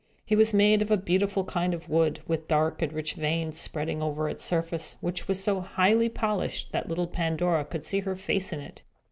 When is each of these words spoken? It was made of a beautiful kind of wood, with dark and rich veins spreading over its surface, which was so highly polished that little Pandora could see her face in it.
It 0.27 0.35
was 0.35 0.51
made 0.51 0.81
of 0.81 0.89
a 0.89 0.97
beautiful 0.97 1.43
kind 1.43 1.75
of 1.75 1.87
wood, 1.87 2.21
with 2.27 2.47
dark 2.47 2.81
and 2.81 2.91
rich 2.91 3.13
veins 3.13 3.59
spreading 3.59 4.01
over 4.01 4.27
its 4.27 4.43
surface, 4.43 4.95
which 4.99 5.27
was 5.27 5.43
so 5.43 5.59
highly 5.61 6.09
polished 6.09 6.71
that 6.71 6.87
little 6.89 7.05
Pandora 7.05 7.63
could 7.65 7.85
see 7.85 7.99
her 7.99 8.15
face 8.15 8.51
in 8.51 8.61
it. 8.61 8.81